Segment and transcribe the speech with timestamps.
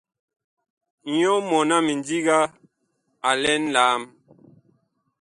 [1.15, 2.37] Nyɔ mɔɔn a mindiga
[3.29, 4.01] a lɛ nlaam.